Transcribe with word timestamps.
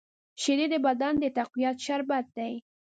شیدې 0.41 0.67
د 0.71 0.75
بدن 0.85 1.13
د 1.19 1.25
تقویې 1.37 1.71
شربت 1.85 2.25
دی 2.37 2.53